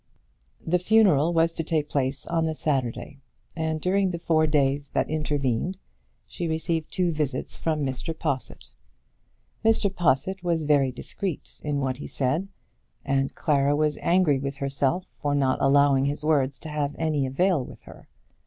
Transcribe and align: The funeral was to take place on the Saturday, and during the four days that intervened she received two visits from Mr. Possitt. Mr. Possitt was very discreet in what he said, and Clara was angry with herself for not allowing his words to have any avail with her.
The 0.65 0.79
funeral 0.79 1.31
was 1.31 1.51
to 1.51 1.63
take 1.63 1.87
place 1.87 2.25
on 2.25 2.47
the 2.47 2.55
Saturday, 2.55 3.19
and 3.55 3.79
during 3.79 4.09
the 4.09 4.17
four 4.17 4.47
days 4.47 4.89
that 4.95 5.07
intervened 5.11 5.77
she 6.25 6.47
received 6.47 6.91
two 6.91 7.11
visits 7.11 7.55
from 7.55 7.83
Mr. 7.85 8.17
Possitt. 8.17 8.71
Mr. 9.63 9.95
Possitt 9.95 10.41
was 10.43 10.63
very 10.63 10.91
discreet 10.91 11.61
in 11.63 11.81
what 11.81 11.97
he 11.97 12.07
said, 12.07 12.47
and 13.05 13.35
Clara 13.35 13.75
was 13.75 13.99
angry 14.01 14.39
with 14.39 14.57
herself 14.57 15.05
for 15.21 15.35
not 15.35 15.61
allowing 15.61 16.05
his 16.05 16.25
words 16.25 16.57
to 16.61 16.69
have 16.69 16.95
any 16.97 17.27
avail 17.27 17.63
with 17.63 17.83
her. 17.83 18.07